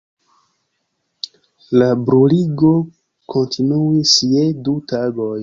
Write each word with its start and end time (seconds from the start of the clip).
La 1.81 1.89
bruligo 2.07 2.73
kontinuis 3.35 4.17
je 4.33 4.49
du 4.67 4.77
tagoj. 4.95 5.33